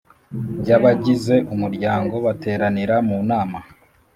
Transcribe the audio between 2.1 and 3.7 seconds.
bateraniye mu nama